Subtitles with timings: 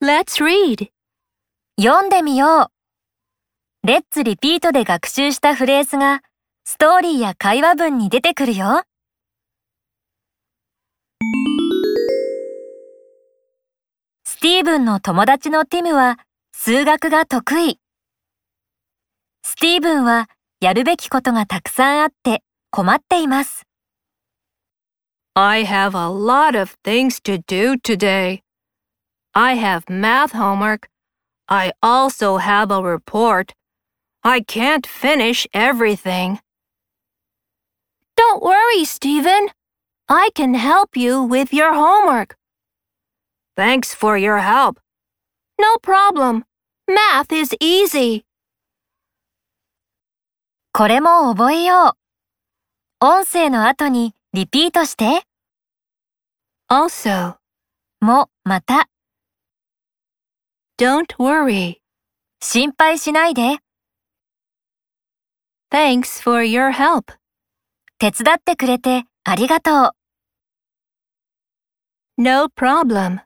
[0.00, 0.90] Let's read.
[1.76, 2.70] 読んでみよ
[3.82, 3.86] う。
[3.86, 6.20] レッツリピートで学習したフレーズが
[6.64, 8.84] ストーリーや会話文に出てくるよ。
[14.24, 16.20] スティーブンの友達のティムは
[16.52, 17.80] 数学が得意。
[19.42, 20.30] スティーブンは
[20.60, 23.64] やるべきことがたくさんあって困っています。
[25.34, 28.42] I have a lot of things to do today.
[29.37, 30.87] I have math homework.
[31.49, 33.53] I also have a report.
[34.23, 36.39] I can't finish everything.
[38.15, 39.49] Don't worry, Stephen.
[40.07, 42.35] I can help you with your homework.
[43.55, 44.79] Thanks for your help.
[45.59, 46.45] No problem.
[46.87, 48.23] Math is easy.
[50.73, 51.95] これも覚えよ
[53.01, 53.05] う。
[53.05, 55.23] 音声の後にリピートして。
[56.67, 57.35] Also,
[58.01, 58.89] も、また、
[60.78, 61.78] Don't worry.
[62.40, 63.58] 心配しないで。
[65.72, 67.14] Thanks for your help.
[67.98, 69.90] 手伝ってくれてありがとう。
[72.16, 73.22] No problem.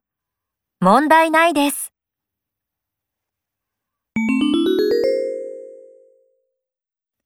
[0.81, 1.93] 問題ないです。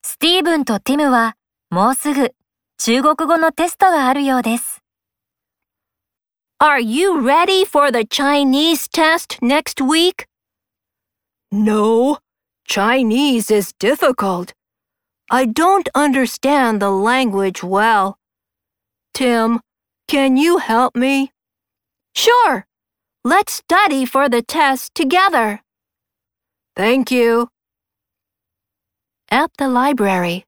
[0.03, 1.37] スティーブンとティムは
[1.71, 2.35] もうすぐ
[2.79, 4.86] 中国語のテストがあるようです。
[6.59, 10.27] Are you ready for the Chinese test next week?
[11.53, 12.17] No,
[12.67, 14.55] Chinese is difficult.
[15.31, 18.17] I don't understand the language well.
[19.13, 19.61] Tim,
[20.09, 21.31] can you help me?
[22.15, 22.65] Sure.
[23.23, 25.61] Let's study for the test together.
[26.75, 27.49] Thank you.
[29.31, 30.47] At the library.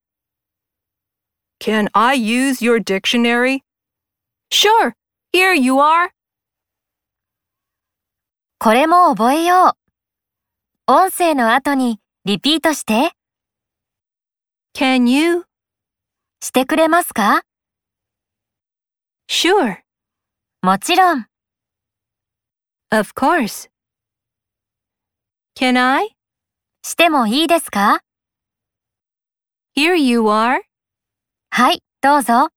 [1.60, 3.62] Can I use your dictionary?
[4.50, 4.94] Sure.
[5.32, 6.10] Here you are.
[8.58, 9.76] これも覚えよ
[10.88, 10.92] う。
[10.92, 13.12] 音声の後にリピートして。
[14.74, 15.44] Can you?
[16.40, 17.42] してくれますか
[19.30, 19.80] ？Sure.
[20.62, 21.26] もちろん。
[22.90, 23.68] Of course.
[25.54, 26.16] Can I?
[26.82, 28.00] してもいいですか
[29.76, 30.62] ？Here you are.
[31.50, 32.48] はい、どうぞ。